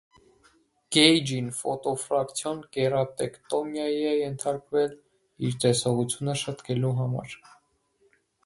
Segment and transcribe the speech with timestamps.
[0.95, 4.97] Գեյջին ֆոտոֆրակցիոն կերատէկտոմիայի է ենթարկվել՝
[5.51, 7.41] իր տեսողությունը շտկելու համար։